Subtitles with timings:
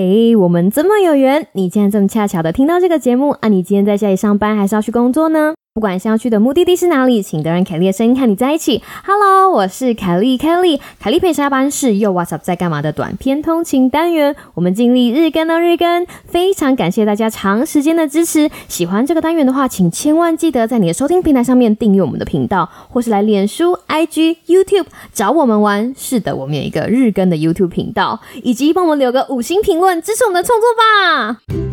[0.00, 3.48] 哎，我们这么有缘，你竟然这么恰巧的听到这个节目啊！
[3.48, 5.52] 你今天在家里上班，还是要去工作呢？
[5.72, 8.82] 不管是要去的目的地是哪里，请得让凯莉的声音和你在一起。
[9.04, 14.34] Hello，我是凯莉，Kelly，凯莉陪下班是又 What's up 在干嘛的短篇通勤单元。
[14.54, 18.50] 我们尽力日更到日更，非常感谢大家长时间的支持。
[18.66, 25.94] 喜欢这个单元的话，请千万记得在你的收听平台上面订阅我们的频道，或是来脸书、IG、YouTube 找我们玩。
[25.96, 31.69] 是的，我们有一个日更的 YouTube 频道，以及帮我们留个五星评论，支持我们的创作吧。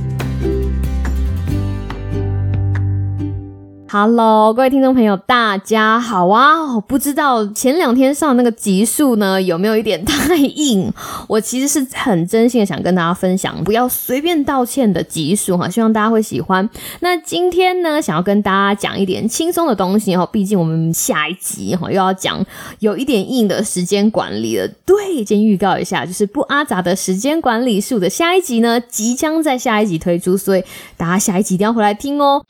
[3.89, 6.77] Hello，各位听众朋友，大家好啊！
[6.81, 10.91] 不知道前两天上那个集数呢，有没有一点太硬？
[11.29, 16.69] 我其实是很真心的想跟大家分享，不要随便道歉的集数哈，希望大家会喜欢。
[16.99, 22.45] 那今天呢，想要跟大家讲一点轻松的东西哈，毕竟我们下一集哈又要讲
[22.79, 24.67] 有一点硬的时间管理了。
[24.85, 30.63] 对，先预告一下，就是不阿杂的时间管理术的下一集呢，即将在下一集推出，所以
[30.97, 32.43] 大家下一集一定要回来听哦。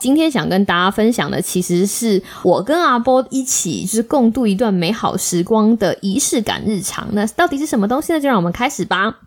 [0.00, 7.06] 今天想跟大家分享的，其实是我跟阿波一起就是共度一段美好时光的仪式感日常。
[7.12, 8.18] 那到底是什么东西呢？
[8.18, 9.18] 就让我们开始吧。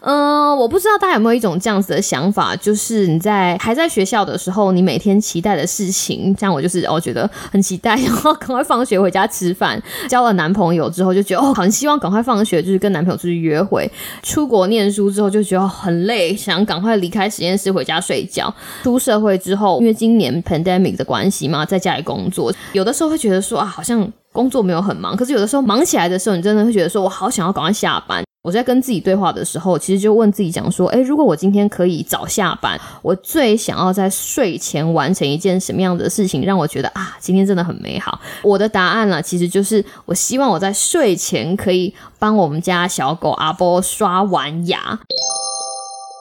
[0.00, 9.82] 嗯，我不知道大家有没有一种这样子的想法，就是你在还在学校的时候，你每天期待的事情，像我就是哦，觉得很期待， 然后赶快放学回家吃饭。
[10.08, 13.90] 交了男朋友之后，就觉得哦，很希望赶快放学，就是跟男朋友出去约会。
[14.22, 18.54] 出国念书之后，就觉得很累，想赶快离开实验室回家睡觉。
[18.84, 28.25] 出社会之后，因为今年 pandemic 的关系嘛，在家里工作，有的时候会觉得说啊，好像工作没有很忙，可是有的时候忙起来的时候，你真的会觉得说我好想要赶快下班。
[28.46, 38.20] 我在跟自己对话的时候，其实就问自己讲说：，诶，如果我今天可以早下班，我最想要在睡前完成一件什么样的事情，让我觉得啊，今天真的很美好。
[38.44, 44.96] 我的答案呢，其实就是我希望我在睡前可以帮我们家小狗阿波刷完牙。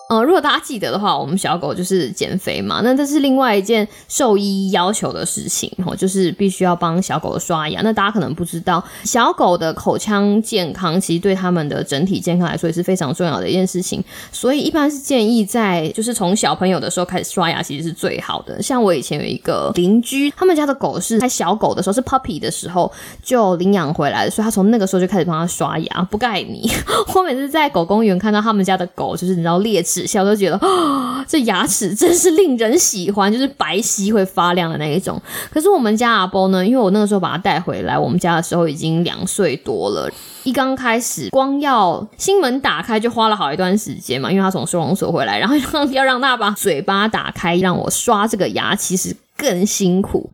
[0.08, 7.82] 呃，如果大家记得的话，我们小狗就是减肥嘛，那这是另外一件兽医要求的事情，吼，就是必须要帮小狗刷牙。
[7.82, 18.62] 那大家可能不知道，小狗的口腔健康其实对它们的整体健康来说也是非常重要的一件事情，所以一般是建议在就是从小朋友的时候开始刷牙，其实是最好的。
[18.62, 22.92] 像我以前有一个邻居，他们家的狗是在小狗的时候是 puppy 的时候
[23.24, 26.70] 就领养回来的，所以他从那个时候就开始帮它刷牙，不盖你。
[27.16, 29.95] 我每次在狗公园看到他们家的狗，就是你知道劣质。
[29.96, 35.22] 齿笑都觉得啊，这牙齿真是令人喜欢，就是白皙会发亮的那一种。
[35.50, 40.12] 可是我们家阿波呢，因为我那个时候把它带回来，我们家的时候已经两岁多了。
[40.44, 45.56] 一刚开始，光要心门打开就花了好一段时间嘛，因为他从收容所回来，然后
[45.92, 50.30] 要让他把嘴巴打开，让我刷这个牙，其实更辛苦。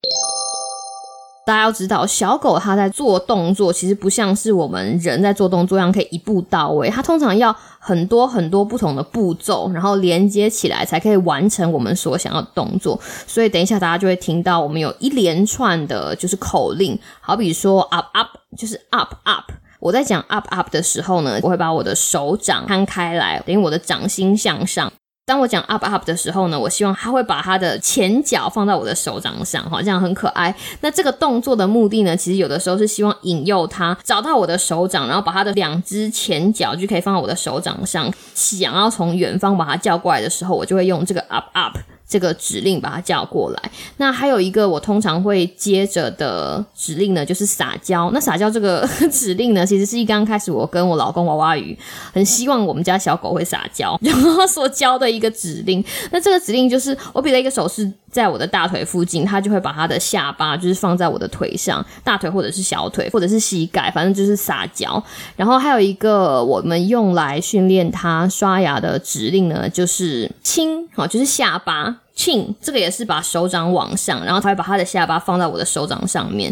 [1.51, 6.89] 大家要知道，小狗它在做动作，其实不像是我们人在做动作一样可以一步到位。
[6.89, 12.97] 它通常要很多很多不同的步骤，然后连接起来才可以完成我们所想要的动作。
[13.28, 19.51] 所以等一下大家就会听到我们有一连串的就是口令，好比说 up up 就是 up up。
[19.81, 24.89] 我在讲 up up 的时候呢，我会把我的手掌摊开来，等于我的掌心向上。
[25.23, 30.53] 当我讲 up up 的时候呢，我希望他会把他的前脚放在我的手掌上，哈，这样很可爱。
[30.81, 38.11] 那这个动作的目的呢，其实有的时候是希望引诱他找到我的手掌，然后把他的两只前脚就可以放在我的手掌上。
[38.33, 41.77] 想要从远方把他叫过来的时候，我就会用这个 up up。
[42.11, 43.72] 这个指令把它叫过来。
[43.95, 48.11] 那还有一个我通常会接着的指令呢，就是撒娇。
[48.11, 51.77] 那撒娇这个 指令呢，其实是一刚开始我跟我老公娃娃鱼
[52.11, 55.81] 很希望我们家小狗会撒娇，然后所教的一个指令。
[56.11, 57.89] 那这个指令就是我比了一个手势。
[58.11, 65.01] 在我的大腿附近，它就会把它的下巴就是放在我的腿上，大腿或者是小腿或者是膝盖，反正就是撒娇。
[65.38, 72.54] 然后还有一个我们用来训练它刷牙的指令呢，就是亲，好，就是下巴庆。
[72.62, 76.52] 这个也是把手掌往上，然后他会把他的下巴放在我的手掌上面。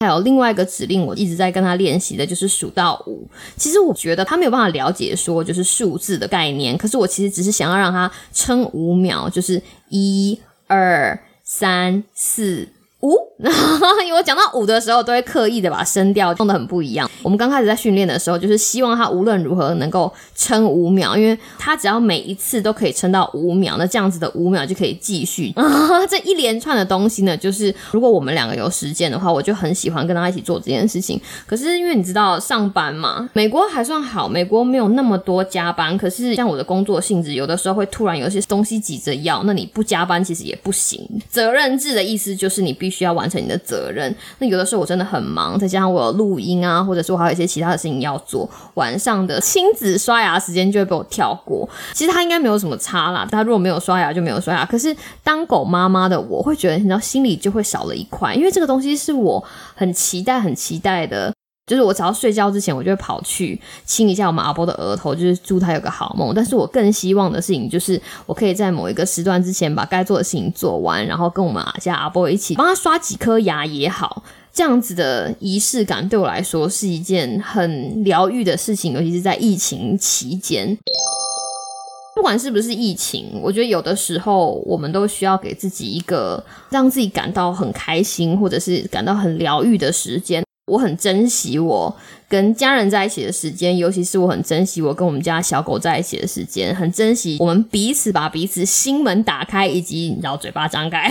[0.00, 3.28] 还有另外一个指令，我一直在跟他练习的，就是数到五。
[3.56, 10.38] 其实我觉得他没有办法了解说就是数字的概念，可是我其实只是想要让他撑五秒，就是一。
[10.70, 12.68] 二三四。
[13.00, 13.14] 五，
[14.04, 17.08] 因为我讲到五的时候，都会刻意的把声调弄得很不一样。
[17.22, 25.54] 我们刚开始在训练的时候，就是希望他无论如何能够撑五秒，因为他只要每一次都可以撑到五秒，那这样子的五秒就可以继续。
[26.10, 31.20] 这一连串的东西呢，就是如果我们两个有时间的话，我就很喜欢跟他一起做这件事情。
[31.46, 35.96] 可是因为你知道上班嘛，美国还算好，美国没有那么多加班。
[35.96, 41.08] 可是像我的工作性质，有的时候会突然有些东西急着要，那你不加班其实也不行。
[41.30, 44.14] 责任制的意思就是你必必须要完成你的责任。
[44.38, 51.68] 那有的时候我真的很忙，再加上我有录音啊，或者说还有一些其他的事情要做，晚上的亲子刷牙时间就会被我跳过。
[51.92, 54.64] 其实它应该没有什么差啦，它如果没有刷牙就没有刷牙。
[54.64, 59.44] 可是当狗妈妈的我会觉得，你知道心里就会少了一块，因为这个东西是我
[59.74, 61.30] 很期待、很期待的。
[61.68, 66.32] 就是我只要睡觉之前，我就会跑去亲一下我们阿波的额头，就是祝他有个好梦。
[66.34, 74.24] 但是我更希望的事情就是，我可以在某一个时段之前把该做的事情做完，然后跟我们家阿波一起帮他刷几颗牙也好。
[74.50, 80.76] 这样子的仪式感对我来说是一件很疗愈的事情，尤其是在疫情期间。
[82.16, 90.42] 不管是不是疫情，我觉得有的时候我们都需要给自己一个让自己感到很开心，或者是感到很疗愈的时间。
[90.68, 91.96] 我很珍惜我。
[92.30, 101.10] 跟家人在一起的时间，尤其是我很珍惜我跟我们家小狗在一起的时间，很珍惜我们彼此把彼此心门打开，以及然后嘴巴张开，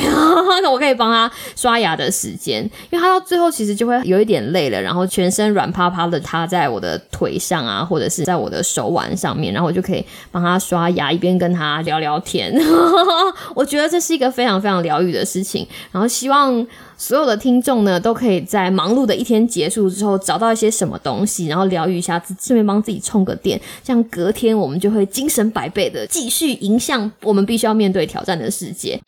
[0.72, 12.54] 我可以帮他刷牙的时间，因为他到最后其实就会有一点累了，然后全身软趴趴的趴在我的腿上啊，或者是在我的手腕上面，然后我就可以帮他刷牙，一边跟他聊聊天。
[13.56, 16.64] 我觉得这是一个非常非常疗愈的事情，然后希望
[16.96, 20.96] 所有的听众呢，都可以在忙碌的一天结束之后，找到一些什么。
[21.04, 29.00] 东西，然后疗愈一下自己，顺便帮自己充个电，这样隔天我们就会精神百倍的继续迎向我们必须要面对挑战的世界。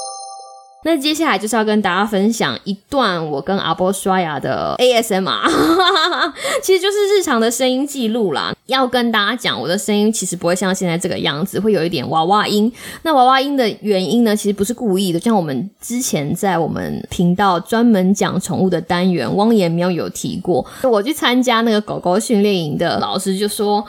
[0.84, 5.42] 那接下来就是要跟大家分享一段我跟阿波刷牙的 ASMR，
[6.62, 8.54] 其实就是日常的声音记录啦。
[8.68, 12.72] 要跟大家讲，我的声音其实不会像现在这个样子，会有一点娃娃音。
[13.02, 15.18] 那娃娃音的原因呢，其实不是故意的。
[15.18, 23.84] 像我们之前在我们频道专门讲宠物的单元，汪言喵有提过，我去参加那个狗狗训练营的老师就说。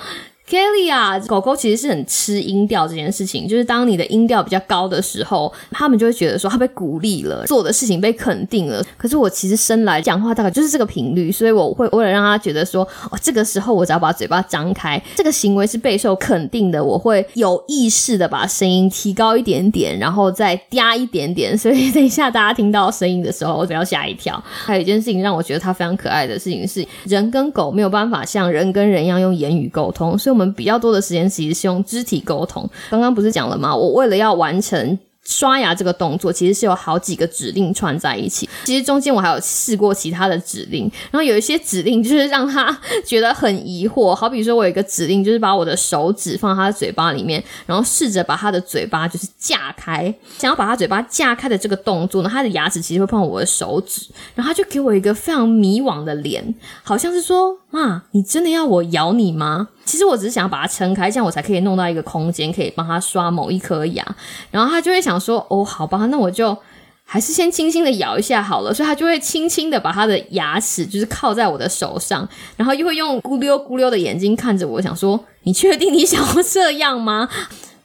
[0.49, 8.83] Kelly 啊，狗狗其实是很吃音调这件事情，就是当你的音调比较高的时候，他们就会觉得说他被鼓励了，做的事情被肯定了。
[8.97, 12.81] 可是我其实生来讲话大概就是这个频率，所以我会为了让他觉得说，
[13.11, 21.55] 哦，这个时候我只要把嘴巴张开，这个行为是备受肯定的，我会有意识的把声音提高一点点，然后再嗲一点点。
[21.55, 24.43] 所以 等一下大家听到声音的时候，我不要吓一跳。
[24.65, 30.38] 还有一件事情让我觉得它非常可爱的事情是，人跟狗没有办法像人跟人一样用言语沟通，所以。
[30.39, 32.67] 我们比较多的时间其实是用肢体沟通。
[32.89, 33.75] 刚刚不是讲了吗？
[33.75, 34.97] 我为了要完成。
[35.25, 38.49] 刷牙这个动作其实是有好几个指令串在一起。
[38.63, 42.75] 其实中间我还有试过其他的指令，然后有一些指令就是让他
[43.05, 44.15] 觉得很疑惑。
[44.15, 50.11] 好比说，我有一个指令就是把我的手指放他的嘴巴里面，然后试着把他的嘴巴就是架开。
[50.39, 64.05] 想要把他嘴巴架开的这个动作呢，他的牙齿其实会碰我的手指，然后他就给我一个非常迷惘的脸，好像是说：“妈，你真的要我咬你吗？”其实我只是想要把它撑开，这样我才可以弄到一个空间，可以帮他刷某一颗牙。
[64.51, 66.55] 然后他就会想说：“哦，好吧，那我就
[67.03, 77.29] 还是先轻轻的咬一下好了。”所以他就会轻轻的把他的牙齿就是靠在我的手上，然后又会用咕溜咕溜的眼睛看着我，想说：“你确定你想要这样吗？”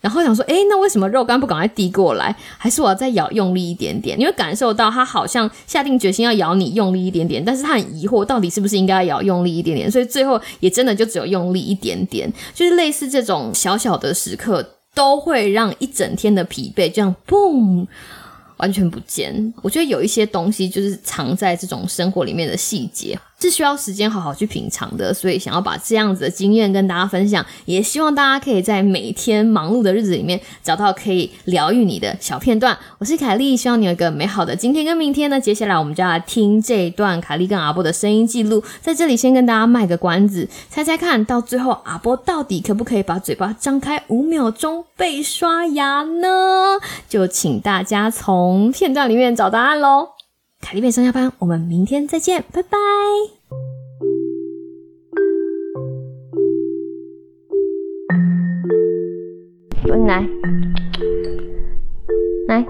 [0.04, 2.36] 然后想说，哎，那为什么肉干不赶快递过来？
[2.58, 4.18] 还是我要再咬用力一点点？
[4.18, 9.90] 你会感受到他好像下定决心要咬你用力一点点，但是他很疑惑，到底是不是应该咬用力一点点？
[9.90, 14.62] 所以最后也真的就只有用力一点点，就是类似这种小小的时刻，
[14.94, 17.86] 都会让一整天的疲惫这样嘣。
[18.58, 19.52] 完全不见。
[19.62, 23.18] 我觉得有一些东西就是藏在这种生活里面的细节。
[23.40, 32.78] 是需要时间好好去品尝的，所以想要把这样子的经验跟大家分享，也希望大家可以在每天忙碌的日子里面找到可以疗愈你的小片段。
[32.98, 35.38] 我是凯莉，希望你有一个美好的今天跟明天呢。
[35.38, 46.78] 接下来我们就要听这一段凯莉跟阿波的声音记录，在这里先跟大家卖个关子，猜猜看到最后阿波到底可不可以把嘴巴张开五秒钟被刷牙呢？
[47.06, 50.13] 就请大家从片段里面找答案喽。
[50.64, 52.78] 凯莉贝上下班，我们明天再见，拜拜。
[60.06, 60.20] 来，
[62.48, 62.66] 来，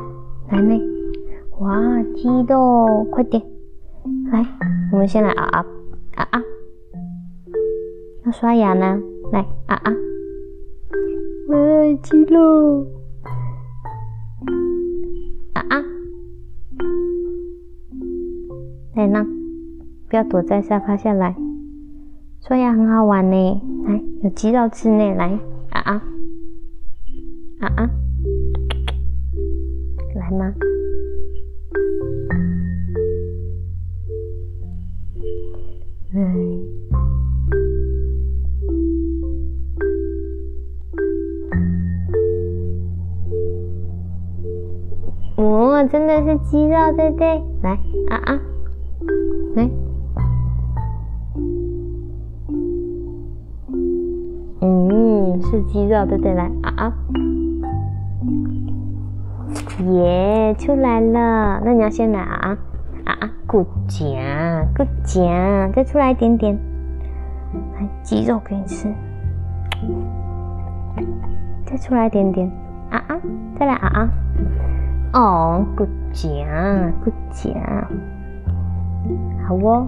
[0.51, 0.81] 来来，
[1.61, 3.41] 哇，激动，快点，
[4.33, 4.45] 来，
[4.93, 5.65] 我们先来啊啊
[6.17, 6.43] 啊啊，
[8.27, 9.01] 要刷牙呢，
[9.33, 9.97] 来啊啊，
[11.49, 12.87] 喂，激动，
[19.05, 19.27] 来呢，
[20.09, 21.37] 不要躲在沙发下来。
[22.41, 25.39] 刷牙很好玩呢，来有鸡肉吃呢，来
[25.71, 26.03] 啊啊
[27.61, 27.91] 啊啊，
[30.15, 30.55] 来吗？
[36.15, 36.23] 来。
[45.37, 47.27] 哦，真的是肌肉，对不对？
[47.63, 48.41] 来啊啊，
[55.45, 56.35] 是肌肉，对不对？
[56.35, 56.93] 来啊啊，
[59.85, 61.61] 耶，出来了。
[61.65, 62.59] 那你要先来啊啊
[63.05, 66.59] 啊啊，骨架，骨架，再出来一点点，
[67.75, 68.89] 来肌肉给你吃，
[71.67, 72.51] 再出来一点点，
[72.91, 73.21] 啊啊，
[73.59, 74.09] 再来啊啊。
[75.13, 77.89] 哦，骨架，骨架，
[79.47, 79.87] 好哦。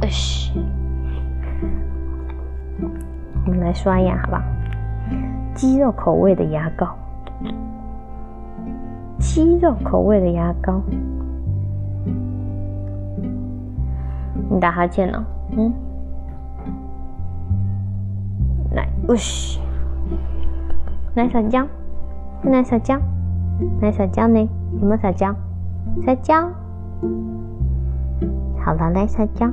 [0.00, 0.52] 呃是，
[3.46, 4.42] 我们来刷牙，好吧？
[5.54, 6.88] 鸡肉口味的牙膏，
[9.18, 10.82] 鸡肉口味的牙膏。
[14.50, 15.24] 你打哈欠了？
[15.56, 15.72] 嗯。
[18.72, 19.58] 来，哦是，
[21.14, 21.66] 来撒娇。
[22.42, 23.00] 来撒娇，
[23.80, 24.48] 来撒娇呢？
[24.80, 25.34] 有没有撒娇？
[26.04, 26.48] 撒娇。
[28.62, 29.50] 好了，来撒娇，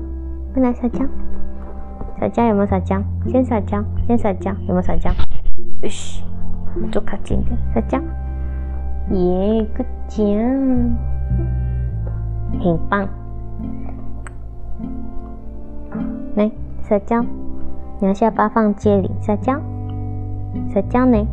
[0.56, 1.06] 来撒娇。
[2.24, 3.04] 撒娇有没有撒娇？
[3.28, 5.12] 先撒娇，先撒娇，有没有撒娇？
[5.90, 6.24] 嘘，
[6.90, 8.00] 坐靠近点，撒娇。
[9.10, 10.26] 耶，个奖，
[12.62, 13.06] 很棒。
[16.36, 16.50] 来
[16.82, 17.22] 撒娇，
[18.00, 19.60] 你要下巴放接里，撒娇，
[20.74, 21.28] 撒娇呢？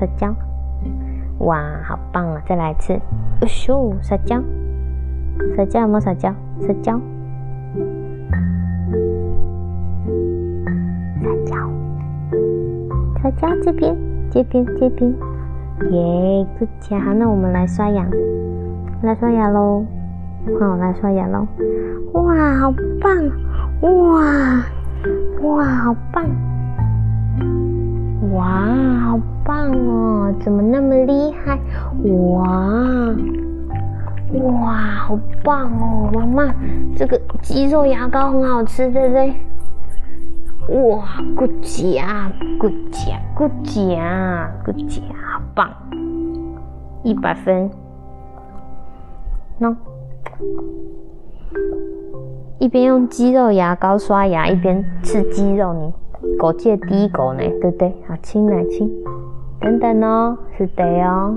[0.00, 0.34] 撒娇。
[1.38, 2.42] 哇，好棒啊！
[2.44, 2.98] 再来一次，
[3.42, 4.42] 咻，撒娇，
[5.56, 6.34] 撒娇有没有撒娇？
[6.60, 7.00] 撒娇，
[13.22, 13.96] 撒娇这边，
[14.30, 15.10] 这边，这边，
[15.90, 18.06] 耶，不巧，好，那我们来刷牙，
[19.02, 19.84] 来刷牙喽，
[20.60, 21.46] 好，来刷牙喽，
[22.12, 23.30] 哇，好棒，
[23.82, 24.64] 哇，
[25.42, 26.24] 哇，好棒。
[28.32, 28.44] 哇，
[29.00, 30.32] 好棒哦！
[30.40, 31.58] 怎么那么厉害？
[32.04, 33.16] 哇，
[34.34, 34.74] 哇，
[35.06, 36.10] 好棒哦！
[36.12, 36.54] 妈妈，
[36.94, 39.34] 这个鸡肉牙膏很好吃，对不对？
[40.68, 45.00] 哇，骨架，骨架，骨架，骨架，
[45.32, 45.70] 好棒！
[47.02, 47.70] 一百分。
[49.60, 49.74] 喏，
[52.58, 55.92] 一边用鸡肉牙膏刷牙，一边吃鸡肉呢。
[56.38, 57.94] 狗界第一狗呢，对不对？
[58.06, 58.90] 好亲来亲，
[59.60, 61.34] 等等哦，是的哦，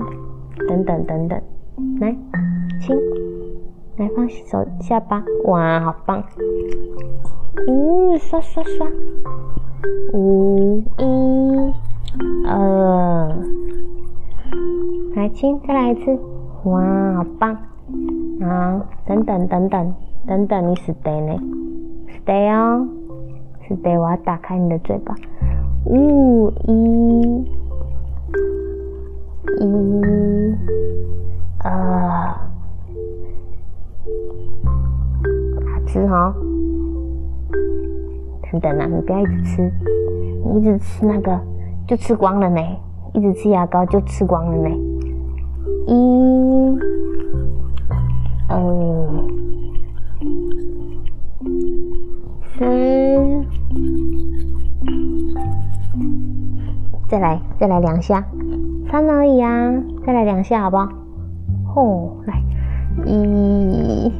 [0.68, 1.40] 等等等等，
[2.00, 2.14] 来
[2.82, 2.94] 亲，
[3.96, 6.22] 来放手下巴，哇，好棒！
[7.68, 8.86] 呜，刷刷刷，
[10.12, 11.04] 五一
[12.46, 13.28] 二，
[15.14, 16.18] 来亲，再来一次，
[16.64, 17.56] 哇，好棒！
[18.40, 19.94] 啊，等等等等
[20.26, 21.38] 等等，你是的呢，
[22.08, 22.88] 是的哦。
[23.68, 25.14] 是的，我要打开你的嘴巴。
[25.86, 26.72] 呜，一，
[29.60, 29.64] 一，
[31.62, 31.70] 二，
[35.64, 36.34] 好吃哈。
[38.58, 39.72] 等等啊，你不要一直吃，
[40.44, 41.40] 你一直吃那个
[41.86, 42.60] 就吃光了呢。
[43.14, 44.70] 一直吃牙膏就吃光了呢。
[45.86, 46.78] 一，
[48.48, 48.56] 二。
[52.58, 52.66] 三，
[57.08, 58.24] 再来，再来两下，
[58.90, 59.74] 三而已啊，
[60.06, 60.88] 再来两下好不好？
[61.74, 62.42] 哦，来，
[63.04, 64.12] 一，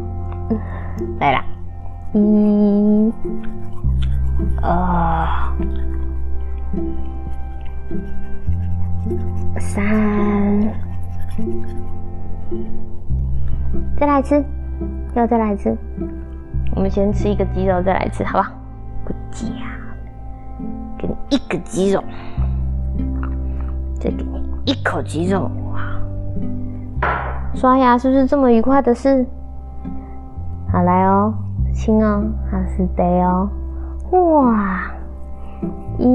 [1.18, 1.44] 来啦，
[2.12, 3.12] 一，
[4.62, 5.26] 二，
[9.58, 10.70] 三。
[13.98, 14.44] 再来一次，
[15.14, 15.76] 要再来一次。
[16.74, 18.52] 我们先吃一个鸡肉，再来一次，好吧？
[19.04, 19.46] 不夹，
[20.98, 22.02] 给你一个鸡肉，
[23.98, 25.80] 再给你一口鸡肉，哇！
[27.54, 29.26] 刷牙是不是这么愉快的事？
[30.72, 31.34] 好来哦，
[31.74, 33.50] 亲哦，好是的哦，
[34.12, 34.92] 哇！
[35.98, 36.06] 一，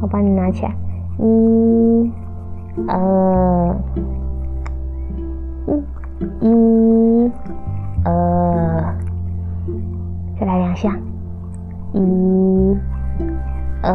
[0.00, 0.74] 我帮你拿起来，
[1.18, 2.12] 一，
[2.86, 3.76] 二。
[6.40, 7.30] 一、
[8.04, 8.94] 二，
[10.38, 10.96] 再来两下。
[11.92, 12.78] 一、
[13.82, 13.92] 二，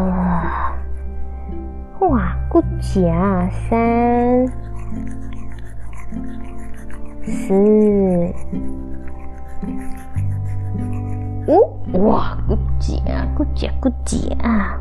[2.02, 4.46] 哇，骨架三、
[7.24, 8.34] 四、
[11.48, 13.02] 哦哇咕叽
[13.36, 14.80] 咕叽咕叽啊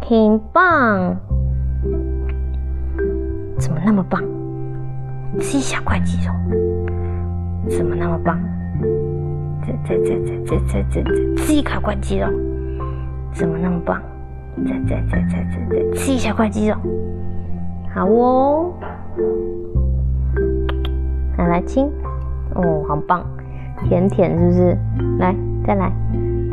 [0.00, 1.16] 很棒。
[3.58, 4.22] 怎么那么棒？
[5.40, 6.32] 吃一小块鸡肉
[7.68, 8.38] 怎么那么棒？
[9.62, 12.26] 再再再再再再再再吃一小块鸡肉
[13.32, 14.02] 怎么那么棒？
[14.66, 16.76] 再再再再再再吃一小块鸡肉
[17.94, 18.72] 好哦。
[21.36, 21.88] 好来亲。
[22.56, 23.24] 哦好棒。
[23.84, 24.76] 舔舔是不是？
[25.18, 25.34] 来。
[25.64, 25.92] 再来，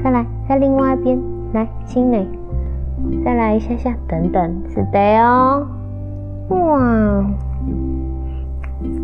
[0.04, 1.20] 再来，在另外一边
[1.54, 2.28] 来亲你，
[3.24, 5.68] 再来一下下，等等，是的哦。
[6.50, 7.26] 哇，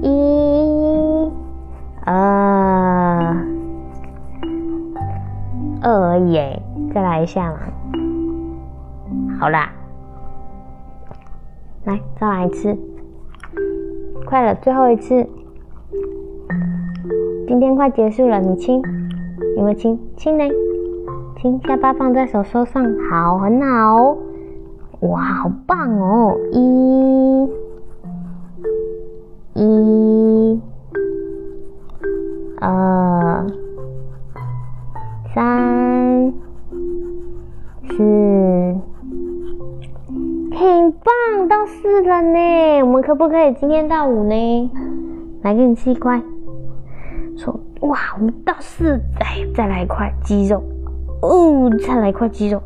[0.02, 1.32] 一、
[2.06, 3.36] 二、
[5.82, 6.40] 二而已，
[6.94, 7.58] 再来一下嘛。
[9.40, 9.72] 好啦，
[11.84, 12.78] 来再来一次，
[14.26, 15.28] 快了，最后一次。
[17.48, 18.82] 今天快结束了，你亲，
[19.58, 20.00] 有没有亲？
[20.16, 20.44] 亲呢？
[21.38, 24.18] 亲，下巴放在手手上，好，很好。
[25.02, 26.38] 哇，好棒哦！
[26.52, 27.50] 一、
[29.54, 30.62] 一、
[32.60, 33.46] 二、
[35.34, 36.34] 三、
[37.90, 37.98] 四，
[40.50, 42.84] 挺棒，到四了呢。
[42.84, 44.72] 我们可不可以今天到五呢？
[45.44, 46.22] 来，给你吃一块。
[47.38, 49.00] 说哇，我们到四，
[49.54, 50.62] 再来一块鸡肉，
[51.22, 52.62] 哦，再来一块鸡肉，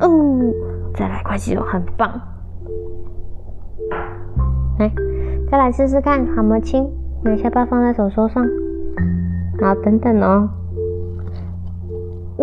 [0.00, 0.40] 哦，
[0.94, 2.10] 再来一块鸡肉，很棒。
[4.78, 4.90] 来，
[5.50, 6.88] 再来试试看，好吗，亲？
[7.22, 8.42] 拿下巴放在手手上，
[9.60, 10.48] 好，等等哦。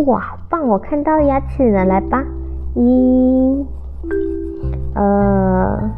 [0.05, 0.67] 哇，棒！
[0.67, 2.23] 我看到牙齿了，来吧，
[2.75, 3.65] 一、
[4.93, 5.89] 二、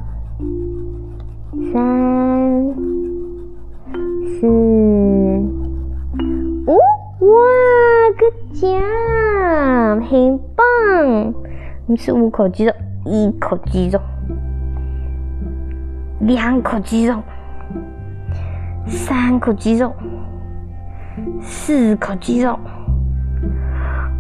[1.74, 2.74] 三、
[4.40, 4.48] 四。
[6.68, 6.78] 五
[8.54, 11.34] 酱，很棒！
[11.86, 12.74] 我们吃五口鸡肉，
[13.06, 14.00] 一口鸡肉，
[16.20, 17.16] 两口鸡肉，
[18.86, 19.94] 三口鸡肉，
[21.42, 22.60] 四口鸡肉，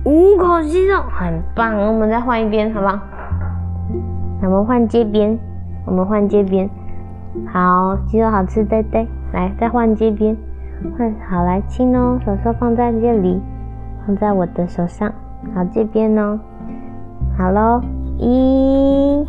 [0.05, 1.75] 五口鸡肉，很棒！
[1.77, 2.99] 我们再换一边，好不好？
[4.41, 5.37] 我们换这边，
[5.85, 6.69] 我们换这边。
[7.51, 9.07] 好，鸡肉好吃，对对。
[9.33, 10.35] 来，再换这边，
[10.97, 13.41] 换好来亲哦，手手放在这里。
[14.07, 15.13] 放在我的手上，
[15.53, 16.39] 好这边哦，
[17.37, 17.79] 好喽，
[18.17, 19.23] 一、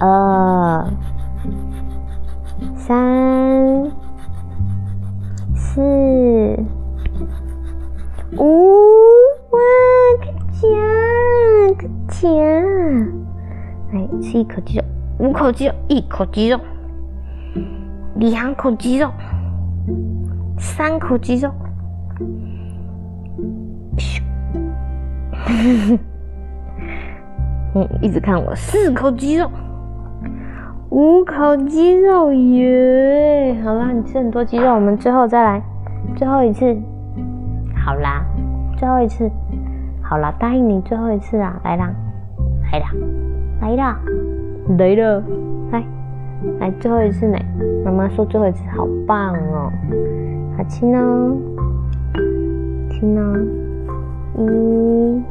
[0.00, 0.84] 二、
[2.74, 3.90] 三、
[5.54, 5.80] 四、
[8.36, 8.44] 五，
[9.50, 9.58] 哇，
[10.20, 10.68] 个奖，
[11.78, 12.28] 个奖！
[13.92, 14.84] 来吃一口鸡肉，
[15.20, 16.60] 五口鸡肉，一口鸡肉，
[18.16, 19.10] 两口鸡肉，
[20.58, 21.50] 三口鸡肉。
[27.74, 28.54] 嗯， 一直看我。
[28.54, 29.50] 四口鸡肉，
[30.90, 33.56] 五口鸡肉耶！
[33.64, 35.62] 好啦，你吃很多鸡肉，我们最后再来，
[36.16, 36.76] 最后一次，
[37.84, 38.24] 好啦，
[38.76, 39.30] 最后一次，
[40.02, 41.60] 好啦，答应你最后一次啊！
[41.64, 41.92] 来啦，
[42.72, 42.86] 来啦，
[43.60, 43.98] 来啦，
[44.78, 45.22] 来了，
[46.60, 47.38] 来，最后一次呢？
[47.84, 49.70] 妈妈说最后一次好棒哦，
[50.56, 51.36] 好亲哦，
[52.90, 53.36] 亲哦，
[54.38, 55.22] 一。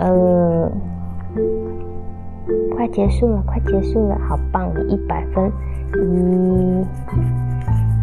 [0.00, 0.70] 二，
[2.76, 5.50] 快结束了，快结束了，好棒，一百分，
[5.92, 6.86] 一、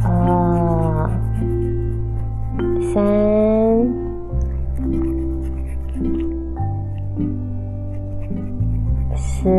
[0.04, 1.10] 二、
[2.94, 3.02] 三、
[9.16, 9.50] 四，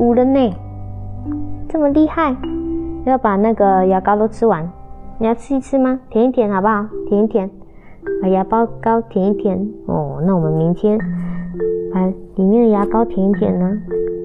[0.00, 0.50] 五了呢，
[1.68, 2.34] 这么厉害，
[3.04, 4.66] 要把那个牙膏都吃完。
[5.18, 6.00] 你要吃一吃吗？
[6.08, 6.86] 舔一舔好不好？
[7.06, 7.50] 舔一舔，
[8.22, 9.58] 把牙膏膏舔一舔。
[9.84, 10.98] 哦，那我们明天
[11.92, 13.78] 把里面的牙膏舔一舔呢？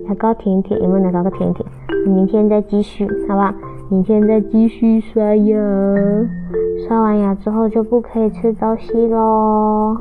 [0.07, 1.67] 牙膏舔一舔，有没有牙膏舔一舔？
[2.07, 3.53] 明天再继续，好不好？
[3.89, 5.57] 明天再继续刷牙，
[6.87, 9.97] 刷完牙之后就不可以吃东西喽，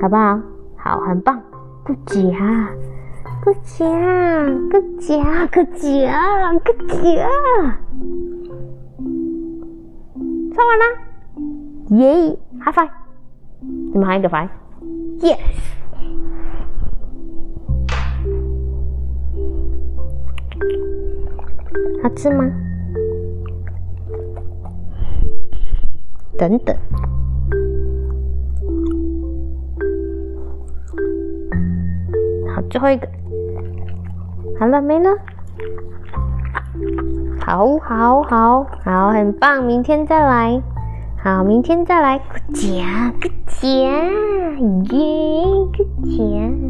[0.00, 0.40] 好不好？
[0.76, 1.38] 好，很棒，
[1.84, 2.70] 不夹，
[3.42, 3.86] 不夹，
[4.70, 7.28] 不夹，不夹，不夹。
[10.52, 10.84] 唱完了，
[11.96, 12.90] 耶！High five！
[13.92, 15.38] 你们还一个 five？Yes！
[22.02, 22.44] 好吃吗？
[26.38, 26.76] 等等，
[32.54, 33.06] 好，最后一个，
[34.60, 35.08] 好了没了。
[37.40, 39.64] 好，好，好，好，很棒！
[39.64, 40.60] 明天再来，
[41.24, 43.70] 好，明天再来，个奖，个奖，
[44.90, 46.69] 耶，个奖。